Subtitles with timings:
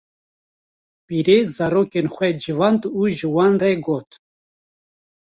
[1.05, 4.09] pîrê zarokên xwe civand û ji wan re got: